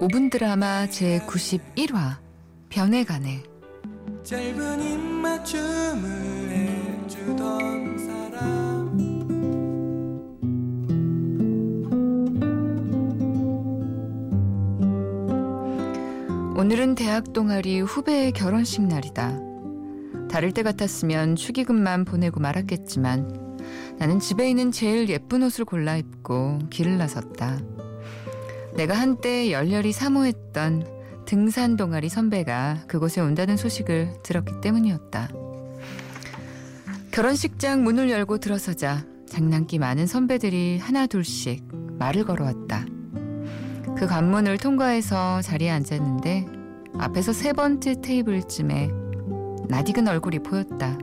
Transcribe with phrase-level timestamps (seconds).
[0.00, 2.16] 5분 드라마 제91화
[2.70, 3.42] 변해가네
[4.22, 6.48] 짧은 입맞춤을
[7.06, 8.40] 해주던 사람
[16.56, 19.38] 오늘은 대학 동아리 후배의 결혼식 날이다.
[20.30, 23.58] 다를 때 같았으면 축의금만 보내고 말았겠지만
[23.98, 27.58] 나는 집에 있는 제일 예쁜 옷을 골라 입고 길을 나섰다.
[28.76, 35.28] 내가 한때 열렬히 사모했던 등산 동아리 선배가 그곳에 온다는 소식을 들었기 때문이었다.
[37.10, 41.64] 결혼식장 문을 열고 들어서자 장난기 많은 선배들이 하나 둘씩
[41.98, 42.86] 말을 걸어왔다.
[43.96, 46.46] 그 관문을 통과해서 자리에 앉았는데
[46.98, 48.90] 앞에서 세 번째 테이블쯤에
[49.68, 50.98] 낯익은 얼굴이 보였다.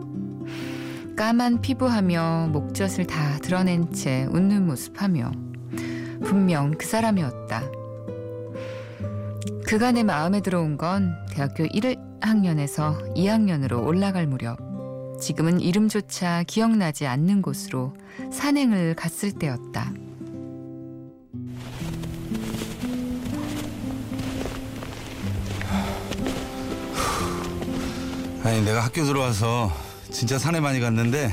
[1.15, 5.46] 까만 피부하며 목젖을 다 드러낸 채 웃는 모습하며
[6.27, 7.63] 분명 그 사람이었다.
[9.65, 14.59] 그가 내 마음에 들어온 건 대학교 1학년에서 2학년으로 올라갈 무렵
[15.21, 17.93] 지금은 이름조차 기억나지 않는 곳으로
[18.31, 19.93] 산행을 갔을 때였다.
[28.43, 29.71] 아니 내가 학교 들어와서
[30.11, 31.31] 진짜 산에 많이 갔는데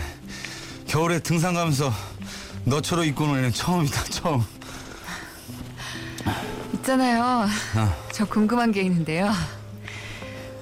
[0.86, 1.90] 겨울에 등산 가면서
[2.64, 4.53] 너처럼 입고 애는 처음이다 처음
[6.84, 7.46] 있잖아요.
[8.12, 9.32] 저 궁금한 게 있는데요.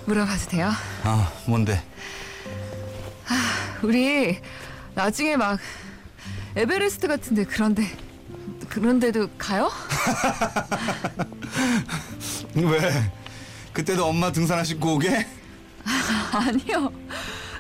[0.06, 0.70] 물어봐도 돼요?
[1.03, 1.83] 아 뭔데
[3.83, 4.39] 우리
[4.95, 5.59] 나중에 막
[6.55, 7.91] 에베레스트 같은데 그런데
[8.69, 9.70] 그런데도 가요?
[12.55, 13.11] 왜
[13.73, 15.27] 그때도 엄마 등산 하시고 오게
[16.33, 16.92] 아니요.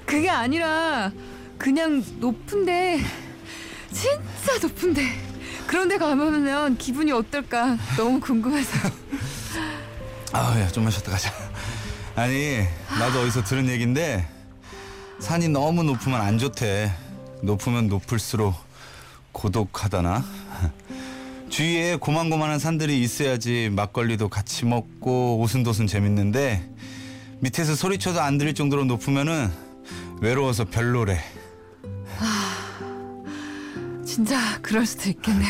[0.06, 1.10] 그게 아니라
[1.58, 3.00] 그냥 높은데
[3.90, 5.31] 진짜 높은데
[5.72, 7.78] 그런데 가면 기분이 어떨까?
[7.96, 8.90] 너무 궁금해서.
[10.34, 11.32] 아야 좀만 쉬었다 가자.
[12.14, 12.58] 아니
[12.98, 14.28] 나도 어디서 들은 얘긴데
[15.20, 16.92] 산이 너무 높으면 안 좋대.
[17.40, 18.54] 높으면 높을수록
[19.32, 20.22] 고독하다나?
[21.48, 26.68] 주위에 고만고만한 산들이 있어야지 막걸리도 같이 먹고 오순도순 재밌는데
[27.40, 29.50] 밑에서 소리쳐도 안 들릴 정도로 높으면은
[30.20, 31.18] 외로워서 별로래
[34.12, 35.48] 진짜 그럴 수도 있겠네요.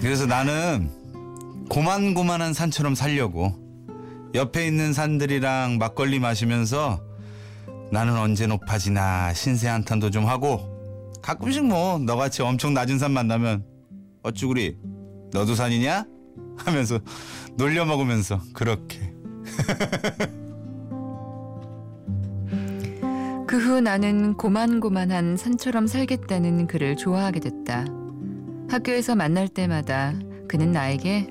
[0.00, 0.90] 그래서 나는
[1.68, 3.54] 고만고만한 산처럼 살려고
[4.34, 7.00] 옆에 있는 산들이랑 막걸리 마시면서
[7.92, 10.68] 나는 언제 높아지나 신세 한탄도 좀 하고
[11.22, 13.64] 가끔씩 뭐 너같이 엄청 낮은 산 만나면
[14.24, 14.76] 어쭈구리
[15.32, 16.06] 너도 산이냐?
[16.56, 16.98] 하면서
[17.56, 19.14] 놀려 먹으면서 그렇게
[23.54, 27.84] 그 후 나는 고만고만한 산처럼 살겠다는 그를 좋아하게 됐다.
[28.68, 30.12] 학교에서 만날 때마다
[30.48, 31.28] 그는 나에게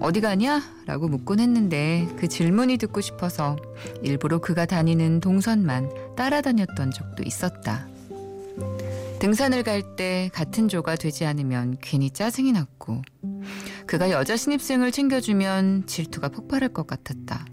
[0.00, 0.60] 어디 가냐?
[0.84, 3.56] 라고 묻곤 했는데 그 질문이 듣고 싶어서
[4.02, 7.88] 일부러 그가 다니는 동선만 따라다녔던 적도 있었다.
[9.18, 13.00] 등산을 갈 때 같은 조가 되지 않으면 괜히 짜증이 났고
[13.86, 17.46] 그가 여자 신입생을 챙겨주면 질투가 폭발할 것 같았다.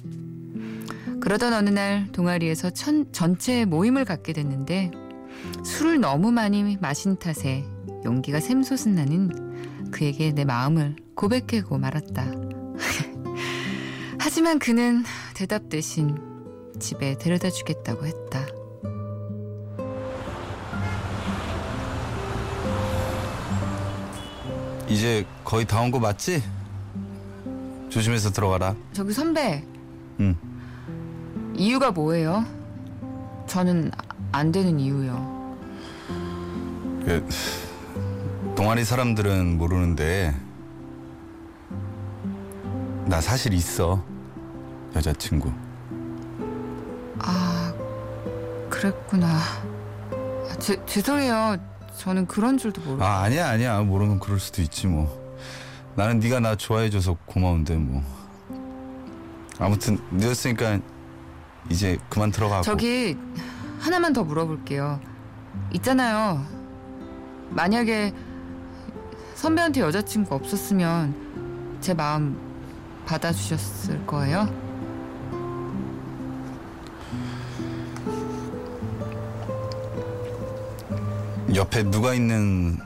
[1.21, 4.91] 그러던 어느 날 동아리에서 천, 전체 모임을 갖게 됐는데
[5.63, 7.63] 술을 너무 많이 마신 탓에
[8.03, 12.25] 용기가 샘솟은 나는 그에게 내 마음을 고백하고 말았다.
[14.19, 15.03] 하지만 그는
[15.35, 16.17] 대답 대신
[16.79, 18.45] 집에 데려다 주겠다고 했다.
[24.87, 26.43] 이제 거의 다 온 거 맞지?
[27.89, 29.63] 조심해서 들어가라 저기 선배,
[30.19, 30.35] 응
[31.61, 32.43] 이유가 뭐예요?
[33.45, 33.91] 저는
[34.31, 35.57] 안 되는 이유요.
[37.05, 37.27] 그,
[38.55, 40.35] 동아리 사람들은 모르는데
[43.05, 44.03] 나 사실 있어
[44.95, 45.51] 여자친구
[47.19, 47.71] 아,
[48.67, 49.27] 그랬구나.
[49.29, 51.57] 아, 제, 죄송해요.
[51.95, 53.03] 저는 그런 줄도 모르고.
[53.03, 55.15] 아 아니야 아니야 모르면 그럴 수도 있지 뭐
[55.95, 58.01] 나는 네가 나 좋아해줘서 고마운데 뭐
[59.59, 60.79] 아무튼 늦었으니까
[61.69, 63.17] 이제 그만 들어가고 저기
[63.79, 64.99] 하나만 더 물어볼게요.
[65.73, 66.45] 있잖아요.
[67.49, 68.13] 만약에
[69.35, 72.37] 선배한테 여자친구 없었으면 제 마음
[73.05, 74.47] 받아주셨을 거예요?
[81.53, 82.77] 옆에 누가 있는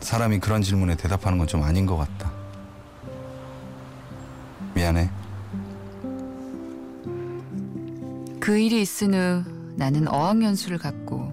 [0.00, 2.32] 사람이 그런 질문에 대답하는 건 좀 아닌 것 같다
[4.74, 5.10] 미안해
[8.42, 9.44] 그 일이 있은 후
[9.76, 11.30] 나는 어학연수를 갔고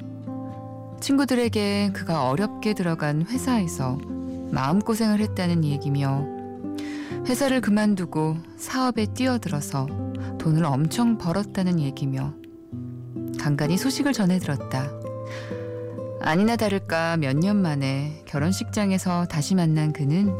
[1.01, 3.97] 친구들에게 그가 어렵게 들어간 회사에서
[4.51, 6.27] 마음고생을 했다는 얘기며
[7.27, 9.87] 회사를 그만두고 사업에 뛰어들어서
[10.37, 12.35] 돈을 엄청 벌었다는 얘기며
[13.39, 14.91] 간간히 소식을 전해 들었다.
[16.21, 20.31] 아니나 다를까 몇 년 만에 결혼식장에서 다시 만난 그는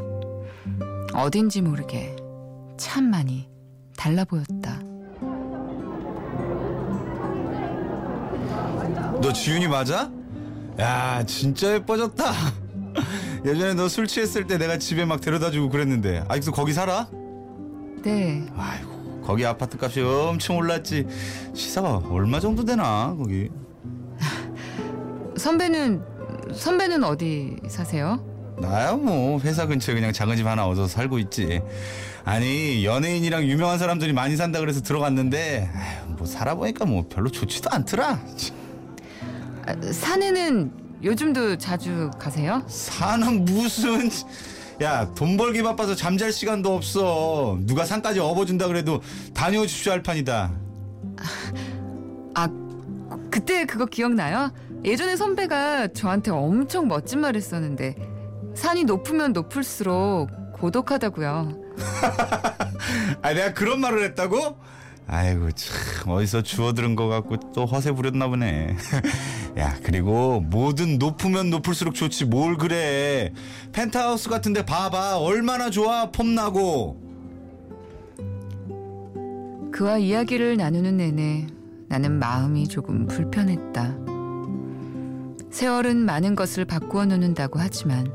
[1.16, 2.16] 어딘지 모르게
[2.78, 3.50] 참 많이
[3.98, 4.80] 달라 보였다.
[9.22, 10.10] 너 지윤이 맞아?
[10.80, 12.24] 야 진짜 예뻐졌다.
[13.46, 17.08] 예전에 너 술 취했을 때 내가 집에 막 데려다주고 그랬는데 아직도 거기 살아?
[18.04, 21.06] 네, 아이고 거기 아파트 값이 엄청 올랐지.
[21.54, 23.50] 시사가 얼마 정도 되나 거기?
[25.38, 26.02] 선배는
[26.54, 28.26] 선배는 어디 사세요?
[28.60, 31.62] 나야 뭐 회사 근처에 그냥 작은 집 하나 얻어서 살고 있지.
[32.26, 38.20] 아니 연예인이랑 유명한 사람들이 많이 산다 그래서 들어갔는데 아휴, 뭐 살아보니까 뭐 별로 좋지도 않더라.
[39.70, 40.72] 아, 사내는
[41.04, 42.64] 요즘도 자주 가세요?
[42.68, 44.10] 사는 무슨
[44.82, 47.58] 야 돈 벌기 바빠서 잠잘 시간도 없어.
[47.62, 49.02] 누가 산까지 업어준다 그래도
[49.34, 50.52] 다녀오 십시오 할 판이다.
[52.34, 52.50] 아
[53.30, 54.52] 그때 그거 기억나요?
[54.84, 57.96] 예전에 선배가 저한테 엄청 멋진 말 했었는데
[58.56, 61.54] 산이 높으면 높을수록 고독하다고요.
[63.22, 64.58] 아 내가 그런 말을 했다고?
[65.12, 68.76] 아이고 참 어디서 주워 들은 거 같고 또 허세 부렸나 보네.
[69.58, 73.34] 야 그리고 뭐든 높으면 높을수록 좋지 뭘 그래.
[73.72, 77.02] 펜트하우스 같은데 봐봐 얼마나 좋아 폼 나고.
[79.72, 81.48] 그와 이야기를 나누는 내내
[81.88, 83.98] 나는 마음이 조금 불편했다.
[85.50, 88.14] 세월은 많은 것을 바꾸어 놓는다고 하지만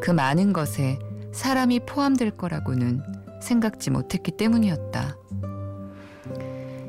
[0.00, 0.98] 그 많은 것에
[1.32, 3.02] 사람이 포함될 거라고는
[3.42, 5.18] 생각지 못했기 때문이었다.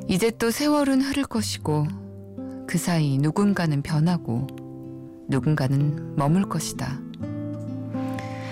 [0.09, 1.85] 이제 또 세월은 흐를 것이고
[2.65, 4.47] 그 사이 누군가는 변하고
[5.29, 6.99] 누군가는 머물 것이다.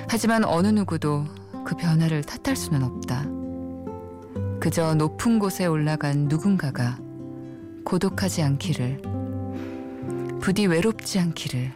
[0.07, 1.25] 하지만 어느 누구도
[1.65, 3.25] 그 변화를 탓할 수는 없다.
[4.59, 6.99] 그저 높은 곳에 올라간 누군가가
[7.83, 9.01] 고독하지 않기를,
[10.39, 11.73] 부디 외롭지 않기를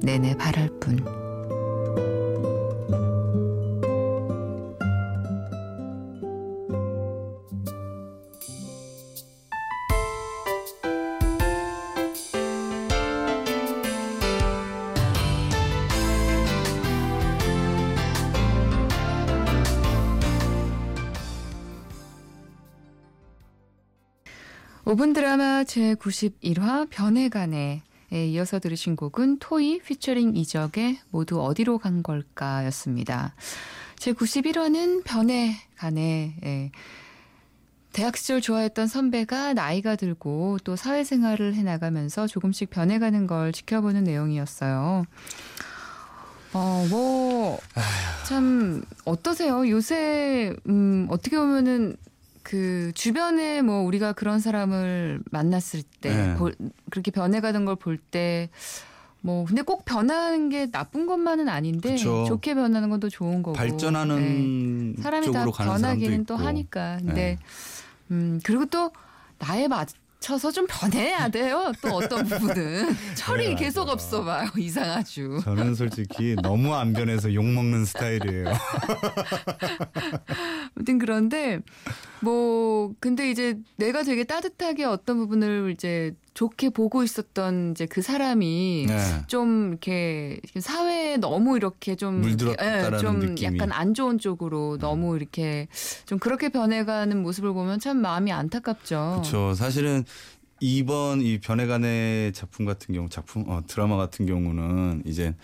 [0.00, 1.17] 내내 바랄 뿐.
[24.90, 32.64] 오분 드라마 제91화 변해가네 에 이어서 들으신 곡은 토이 피처링 이적의 모두 어디로 간 걸까
[32.64, 33.34] 였습니다.
[33.96, 36.36] 제91화는 변해가네.
[36.42, 36.70] 예.
[37.92, 45.04] 대학 시절 좋아했던 선배가 나이가 들고 또 사회생활을 해나가면서 조금씩 변해가는 걸 지켜보는 내용이었어요.
[46.54, 47.58] 어, 뭐,
[48.26, 49.68] 참, 어떠세요?
[49.68, 51.98] 요새, 음, 어떻게 보면은
[52.48, 56.34] 그 주변에 뭐 우리가 그런 사람을 만났을 때 네.
[56.34, 56.54] 볼-
[56.90, 58.48] 그렇게 변해가는 걸 볼 때
[59.20, 62.24] 뭐 근데 꼭 변하는 게 나쁜 것만은 아닌데 그쵸.
[62.26, 63.68] 좋게 변하는 건 또 좋은 거고 네.
[63.68, 66.36] 발전하는 사람이 다 변하기는 또.
[66.36, 67.38] 하니까 근데 네.
[68.12, 68.92] 음 그리고 또
[69.40, 69.88] 나에 맞
[70.20, 73.88] 춰서 좀 변해야 돼요 또 어떤 부분은 철이 네, 계속.
[73.88, 78.52] 없어 봐요 이상하죠 저는 솔직히 너무 안 변해서 욕 먹는 스타일이에요.
[80.76, 81.60] 아무튼 그런데
[82.20, 88.86] 뭐 근데 이제 내가 되게 따뜻하게 어떤 부분을 이제 좋게 보고 있었던 이제 그 사람이
[88.86, 89.24] 네.
[89.26, 93.48] 좀 이렇게 사회에 너무 이렇게 좀 물들었다라는 예, 좀 느낌이.
[93.48, 93.56] 음.
[93.56, 95.66] 약간 안 좋은 쪽으로 너무 이렇게
[96.06, 99.22] 좀 그렇게 변해가는 모습을 보면 참 마음이 안타깝죠.
[99.22, 99.54] 그렇죠.
[99.54, 100.04] 사실은
[100.60, 105.34] 이번 이 변해간의 작품 같은 경우 작품 어, 드라마 같은 경우는 이제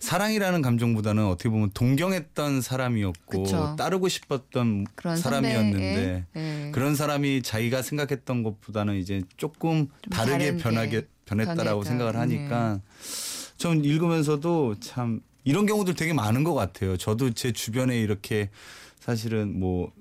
[0.00, 3.76] 사랑이라는 감정보다는 어떻게 보면 동경했던 사람이었고 그쵸.
[3.78, 6.70] 따르고 싶었던 사람이었는데 예.
[6.72, 11.88] 그런 사람이 자기가 생각했던 것보다는 이제 조금 다르게 변하게 게 변했다라고 변했다.
[11.88, 12.80] 생각을 하니까
[13.56, 16.96] 전 읽으면서도 참 이런 경우들 되게 많은 것 같아요.
[16.96, 18.50] 저도 제 주변에 이렇게
[19.00, 19.92] 사실은 뭐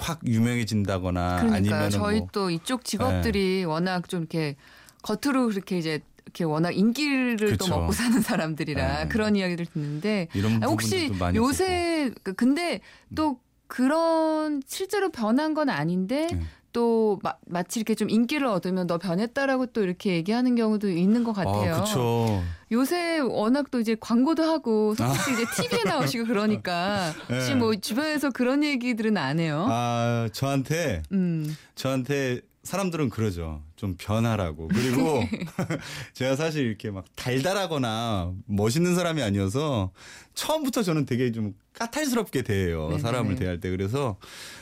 [0.00, 2.26] 확 유명해진다거나 그러니까 아니면 저희 뭐 네.
[2.32, 4.56] 또 이쪽 직업들이 워낙 좀 이렇게
[5.02, 7.78] 겉으로 그렇게 이제 이렇게 워낙 인기를 또 그쵸.
[7.78, 9.08] 먹고 사는 사람들이라 네.
[9.08, 12.80] 그런 이야기들 듣는데 이런 아, 혹시 요새 그- 근데
[13.14, 16.40] 또 그런 실제로 변한 건 아닌데 네.
[16.72, 21.32] 또 마, 마치 이렇게 좀 인기를 얻으면 너 변했다라고 또 이렇게 얘기하는 경우도 있는 것
[21.32, 21.72] 같아요.
[21.72, 22.42] 아, 그렇죠.
[22.72, 27.54] 요새 워낙 또 이제 광고도 하고 솔직히 이제 TV에 나오시고 그러니까 혹시 네.
[27.56, 29.66] 뭐 주변에서 그런 얘기들은 안 해요?
[29.68, 31.56] 아, 저한테 음.
[31.74, 33.62] 저한테 사람들은 그러죠.
[33.76, 34.68] 좀 변하라고.
[34.68, 35.22] 그리고
[36.12, 39.92] 제가 사실 이렇게 막 달달하거나 멋있는 사람이 아니어서
[40.34, 42.82] 처음부터 저는 되게 좀 까탈스럽게 대해요.
[42.84, 42.98] 네네네.
[43.02, 43.70] 사람을 대할 때.
[43.70, 44.18] 그래서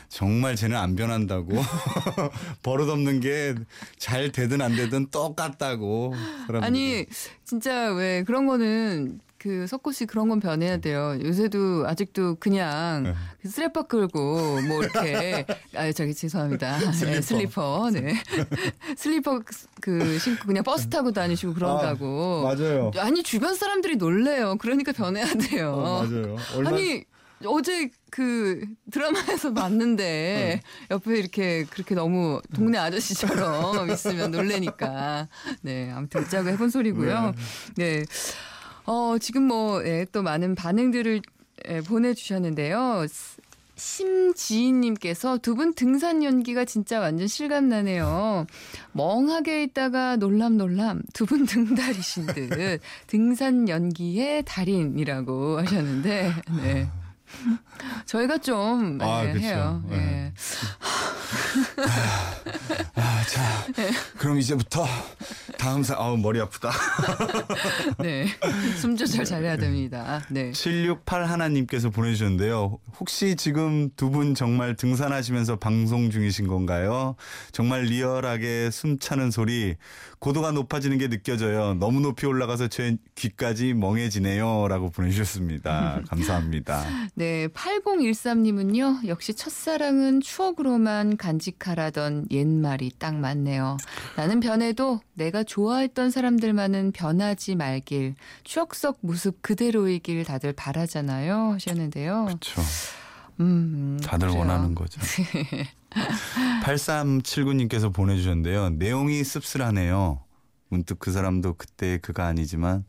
[0.07, 1.49] 정말 쟤는 안 변한다고.
[2.63, 3.55] 버릇없는 게
[3.97, 6.13] 잘 되든 안 되든 똑같다고.
[6.47, 6.63] 사람들은.
[6.63, 7.05] 아니
[7.43, 11.17] 진짜 왜 그런 거는 그 석고 씨 그런 건 변해야 돼요.
[11.23, 13.13] 요새도 아직도 그냥 네.
[13.41, 16.91] 그 쓰레빠 끌고 뭐 이렇게 아 저기 죄송합니다.
[16.91, 18.15] 슬리퍼, 슬리퍼 네
[18.97, 19.41] 슬리퍼
[19.79, 22.45] 그 신고 그냥 버스 타고 다니시고 그런다고.
[22.49, 22.91] 아, 맞아요.
[22.97, 24.57] 아니 주변 사람들이 놀래요.
[24.57, 25.71] 그러니까 변해야 돼요.
[25.73, 26.35] 어, 맞아요.
[26.55, 27.05] 얼마 아니
[27.45, 30.59] 어제 그 드라마에서 봤는데
[30.91, 35.29] 옆에 이렇게 그렇게 너무 동네 아저씨처럼 있으면 놀래니까
[35.61, 37.33] 네 아무튼 웃자고 해본 소리고요.
[37.77, 38.03] 네.
[38.91, 41.21] 어 지금 뭐또 많은 반응들을
[41.69, 43.05] 예, 보내주셨는데요.
[43.07, 43.37] 스-
[43.75, 48.47] 심지인님께서 두 분 등산 연기가 진짜 완전 실감나네요.
[48.93, 56.87] 멍하게 있다가 놀람놀람 두 분 등달이신 듯 등산 연기의 달인이라고 하셨는데 네.
[58.05, 59.45] 저희가 좀 아, 예, 그쵸.
[59.45, 59.83] 해요.
[59.91, 59.95] 예.
[59.95, 60.33] 네.
[62.95, 63.65] 아, 자,
[64.17, 64.85] 그럼 이제부터
[65.57, 66.71] 다음 사, 아우, 머리 아프다.
[67.99, 68.27] 네.
[68.77, 70.21] 숨 조절 잘해야 됩니다.
[70.29, 70.51] 네.
[70.51, 72.77] 768 하나님께서 보내주셨는데요.
[72.99, 77.15] 혹시 지금 두 분 정말 등산하시면서 방송 중이신 건가요?
[77.51, 79.75] 정말 리얼하게 숨 차는 소리,
[80.19, 81.73] 고도가 높아지는 게 느껴져요.
[81.75, 84.67] 너무 높이 올라가서 제 귀까지 멍해지네요.
[84.67, 86.01] 라고 보내주셨습니다.
[86.07, 86.83] 감사합니다.
[87.15, 93.77] 네, 8013님은요, 역시 첫사랑은 추억으로만 간직하라던 옛말이 딱 맞네요.
[94.17, 101.53] 나는 변해도 내가 좋아했던 사람들만은 변하지 말길, 추억 속 모습 그대로이길 다들 바라잖아요.
[101.53, 102.25] 하셨는데요.
[102.25, 102.61] 그렇죠.
[103.39, 104.39] 음, 다들 그래요.
[104.41, 104.99] 원하는 거죠.
[106.63, 108.71] 8379님께서 보내주셨는데요.
[108.71, 110.21] 내용이 씁쓸하네요.
[110.69, 112.85] 문득 그 사람도 그때 그가 아니지만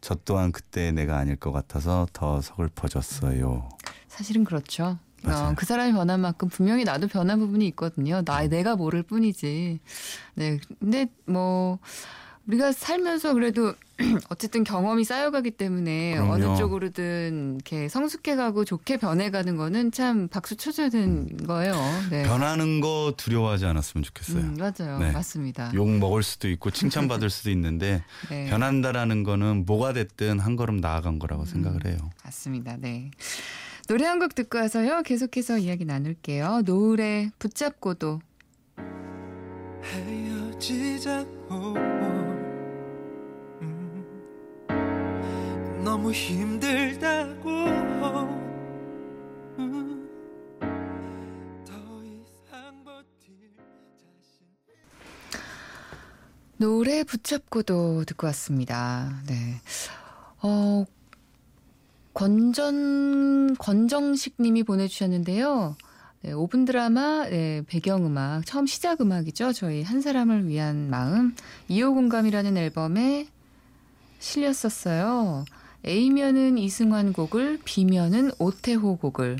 [0.00, 3.68] 저 또한 그때 내가 아닐 것 같아서 더 서글퍼졌어요.
[4.06, 4.98] 사실은 그렇죠.
[5.24, 8.22] 어, 그 사람이 변한 만큼 분명히 나도 변한 부분이 있거든요.
[8.24, 9.80] 나 내가 모를 뿐이지.
[10.34, 11.78] 네, 근데 뭐
[12.48, 13.74] 우리가 살면서 그래도
[14.30, 16.32] 어쨌든 경험이 쌓여가기 때문에 그럼요.
[16.32, 21.74] 어느 쪽으로든 이렇게 성숙해가고 좋게 변해가는 거는 참 박수 쳐줘야 되는 거예요.
[22.10, 22.22] 네.
[22.22, 24.42] 변하는 거 두려워하지 않았으면 좋겠어요.
[24.42, 24.98] 음, 맞아요.
[24.98, 25.12] 네.
[25.12, 25.70] 맞습니다.
[25.74, 28.48] 욕 먹을 수도 있고 칭찬받을 수도 있는데 네.
[28.48, 31.18] 변한다라는 거는 뭐가 됐든 한 걸음 나아간 음.
[31.18, 31.98] 거라고 생각을 해요.
[32.24, 32.76] 맞습니다.
[32.78, 33.10] 네.
[33.88, 35.02] 노래 한 곡 듣고 와서요.
[35.02, 36.62] 계속해서 이야기 나눌게요.
[36.64, 38.20] 노을에 붙잡고도
[39.82, 41.74] 헤어지자고
[45.88, 47.48] 너무 힘들다고
[49.58, 50.06] 음,
[56.58, 59.22] 노래 붙잡고도 듣고 왔습니다.
[59.28, 59.62] 네.
[60.42, 60.84] 어,
[62.12, 65.74] 권전, 권정식 님이 보내주셨는데요.
[66.20, 69.54] 네, 5분 드라마, 네, 배경음악, 처음 시작 음악이죠.
[69.54, 71.34] 저희 한 사람을 위한 마음.
[71.70, 73.26] 2호 공감이라는 앨범에
[74.18, 75.46] 실렸었어요.
[75.86, 79.38] A면은 이승환 곡을, B면은 오태호 곡을.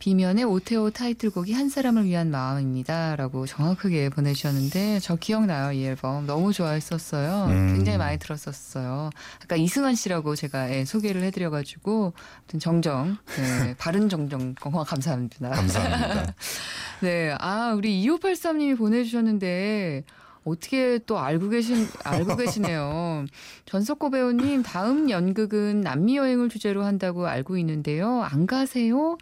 [0.00, 3.16] B면의 오태호 타이틀곡이 한 사람을 위한 마음입니다.
[3.16, 6.26] 라고 정확하게 보내주셨는데, 저 기억나요, 이 앨범.
[6.26, 7.46] 너무 좋아했었어요.
[7.50, 7.74] 음.
[7.74, 9.10] 굉장히 많이 들었었어요.
[9.44, 15.50] 아까 이승환 씨라고 제가 예, 소개를 해드려가지고, 아무튼 정정, 네, 바른 정정, 어, 감사합니다.
[15.50, 16.34] 감사합니다.
[17.00, 20.04] 네, 아, 우리 2583님이 보내주셨는데,
[20.44, 23.26] 어떻게 또 알고 계신, 알고 계시네요.
[23.66, 28.22] 전석고 배우님, 다음 연극은 남미 여행을 주제로 한다고 알고 있는데요.
[28.22, 29.16] 안 가세요?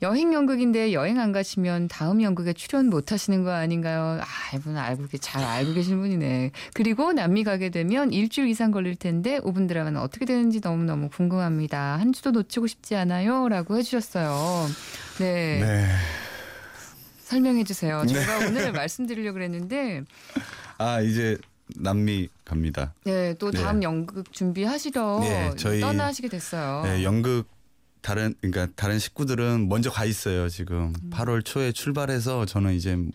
[0.00, 4.20] 여행 연극인데 여행 안 가시면 다음 연극에 출연 못 하시는 거 아닌가요?
[4.20, 6.52] 아, 이분 알고 계, 잘 알고 계신 분이네.
[6.72, 11.98] 그리고 남미 가게 되면 일주일 이상 걸릴 텐데 5분 드라마는 어떻게 되는지 너무너무 궁금합니다.
[11.98, 13.48] 한 주도 놓치고 싶지 않아요?
[13.48, 14.66] 라고 해 주셨어요.
[15.18, 15.58] 네.
[15.60, 15.86] 네.
[17.28, 18.04] 설명해 주세요.
[18.06, 20.02] 제가 오늘 말씀드리려고 그랬는데,
[20.78, 21.36] 아 이제
[21.76, 22.94] 남미 갑니다.
[23.04, 23.60] 네, 또 네.
[23.62, 26.82] 다음 연극 준비하시러 네, 저희- 떠나시게 됐어요.
[26.84, 27.44] 네, 연극
[28.00, 33.10] 다른 그러니까 다른 식구들은 먼저 가 있어요 지금 8월 초에 출발해서 저는 이제 음.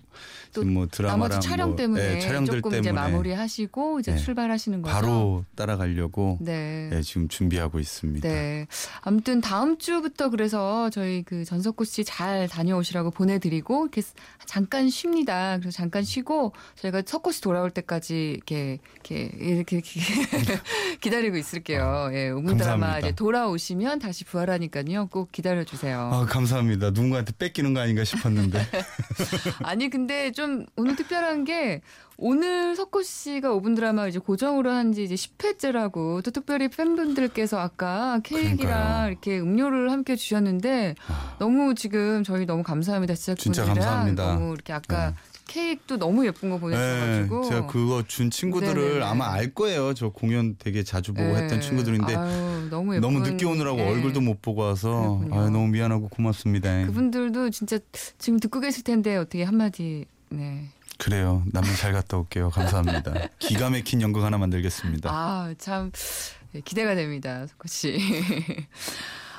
[0.53, 4.17] 또 뭐 드라마랑 나머지 촬영 뭐, 때문에 네, 촬영들 조금 때문에 이제 마무리하시고 이제 네.
[4.17, 4.93] 출발하시는 거죠.
[4.93, 6.89] 바로 따라가려고 네.
[6.91, 8.27] 네, 지금 준비하고 있습니다.
[8.27, 8.67] 네.
[9.01, 14.01] 아무튼 다음 주부터 그래서 저희 그 전석구 씨 잘 다녀오시라고 보내드리고 이렇게
[14.45, 15.57] 잠깐 쉽니다.
[15.59, 19.99] 그래서 잠깐 쉬고 저희가 석구 씨 돌아올 때까지 이렇게 이렇게 이렇게, 이렇게
[20.99, 22.09] 기다리고 있을게요.
[22.13, 22.99] 예, 오분 드라마.
[22.99, 25.07] 이제 돌아오시면 다시 부활하니까 테니까요.
[25.07, 26.09] 꼭 기다려 주세요.
[26.11, 26.89] 아 감사합니다.
[26.89, 28.59] 누군가한테 뺏기는 거 아닌가 싶었는데.
[29.63, 30.42] 아니 근데 좀
[30.75, 31.81] 오늘 특별한 게
[32.17, 38.19] 오늘 석호 씨가 5분 드라마 이제 고정으로 한 지 이제 10회째라고 또 특별히 팬분들께서 아까
[38.23, 39.09] 케이크랑 그러니까요.
[39.09, 41.35] 이렇게 음료를 함께 주셨는데 아.
[41.39, 43.13] 너무 지금 저희 너무 감사합니다.
[43.15, 44.33] 감사합니다.
[44.35, 45.15] 너무 이렇게 아까 네.
[45.47, 49.05] 케이크도 너무 예쁜 거 보내셔가지고 네, 제가 그거 준 친구들을 네네네.
[49.05, 49.93] 아마 알 거예요.
[49.93, 51.43] 저 공연 되게 자주 보고 네.
[51.43, 53.89] 했던 친구들인데 아유, 너무 예쁜 너무 늦게 오느라고 네.
[53.89, 55.21] 얼굴도 못 보고 와서.
[55.31, 56.85] 아유, 너무 미안하고 고맙습니다.
[56.85, 57.77] 그분들도 진짜
[58.17, 60.67] 지금 듣고 계실 텐데 어떻게 한마디 네.
[60.97, 61.43] 그래요.
[61.51, 62.49] 남미 잘 갔다 올게요.
[62.49, 63.13] 감사합니다.
[63.39, 65.09] 기가 막힌 연극 하나 만들겠습니다.
[65.11, 65.91] 아, 참
[66.51, 67.45] 네, 기대가 됩니다.
[67.47, 67.97] 석호 씨.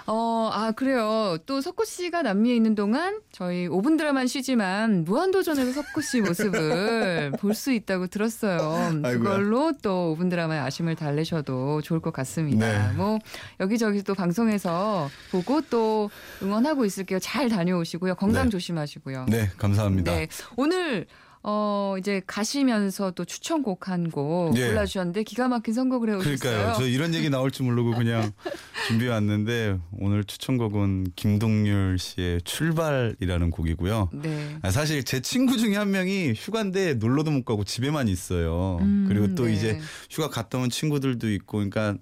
[0.06, 1.38] 어, 아, 그래요.
[1.46, 7.54] 또 석호 씨가 남미에 있는 동안 저희 5분 드라마는 쉬지만 무한도전에서 석호 씨 모습을 볼
[7.54, 9.00] 수 있다고 들었어요.
[9.02, 12.88] 그걸로 또 5분 드라마의 아쉬움을 달래셔도 좋을 것 같습니다.
[12.90, 12.94] 네.
[12.96, 13.18] 뭐
[13.60, 16.10] 여기저기 또 방송에서 보고 또
[16.42, 17.18] 응원하고 있을게요.
[17.20, 18.16] 잘 다녀오시고요.
[18.16, 18.50] 건강 네.
[18.50, 19.26] 조심하시고요.
[19.30, 20.12] 네, 감사합니다.
[20.12, 20.28] 네.
[20.56, 21.06] 오늘
[21.46, 24.68] 어 이제 가시면서 또 추천곡 한곡 예.
[24.68, 26.36] 골라주셨는데 기가 막힌 선곡을 해오셨어요.
[26.38, 26.74] 그러니까요.
[26.78, 28.32] 저 이런 얘기 나올 줄 모르고 그냥
[28.88, 34.08] 준비해 왔는데 오늘 추천곡은 김동률 씨의 출발이라는 곡이고요.
[34.14, 34.56] 네.
[34.62, 38.78] 아, 사실 제 친구 중에 한 명이 휴가인데 놀러도 못 가고 집에만 있어요.
[38.80, 39.52] 음, 그리고 또 네.
[39.52, 41.96] 이제 휴가 갔다 온 친구들도 있고 그러니까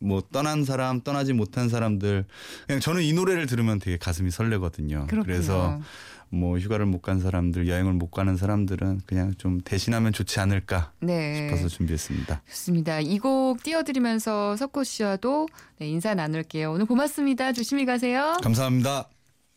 [0.00, 2.24] 뭐 떠난 사람, 떠나지 못한 사람들
[2.68, 5.08] 그냥 저는 이 노래를 들으면 되게 가슴이 설레거든요.
[5.08, 5.22] 그렇군요.
[5.24, 5.80] 그래서
[6.30, 11.48] 뭐 휴가를 못 간 사람들, 여행을 못 가는 사람들은 그냥 좀 대신하면 좋지 않을까 네.
[11.48, 12.42] 싶어서 준비했습니다.
[12.48, 13.00] 좋습니다.
[13.00, 16.72] 이 곡 띄워드리면서 석호 씨와도 네, 인사 나눌게요.
[16.72, 17.52] 오늘 고맙습니다.
[17.52, 18.36] 조심히 가세요.
[18.42, 19.08] 감사합니다.